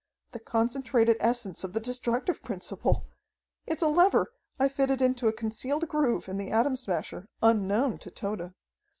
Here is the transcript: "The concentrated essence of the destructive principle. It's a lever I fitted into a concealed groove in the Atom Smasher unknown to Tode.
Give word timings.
"The 0.31 0.39
concentrated 0.39 1.15
essence 1.19 1.63
of 1.63 1.73
the 1.73 1.79
destructive 1.79 2.41
principle. 2.41 3.05
It's 3.67 3.83
a 3.83 3.87
lever 3.87 4.33
I 4.57 4.67
fitted 4.67 4.99
into 4.99 5.27
a 5.27 5.31
concealed 5.31 5.87
groove 5.87 6.27
in 6.27 6.37
the 6.37 6.49
Atom 6.49 6.75
Smasher 6.75 7.27
unknown 7.43 7.99
to 7.99 8.09
Tode. 8.09 8.53